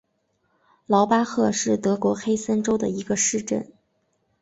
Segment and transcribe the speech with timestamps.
[0.87, 3.71] 劳巴赫是德国黑森州的一个市镇。